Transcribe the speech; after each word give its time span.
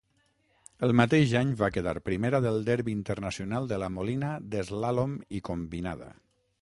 El 0.85 0.93
mateix 1.01 1.33
any 1.41 1.51
va 1.59 1.69
quedar 1.75 1.93
primera 2.07 2.39
del 2.45 2.57
Derby 2.69 2.95
Internacional 3.01 3.69
de 3.73 3.79
la 3.85 3.91
Molina 3.99 4.33
d’eslàlom 4.55 5.15
i 5.41 5.47
combinada. 5.51 6.11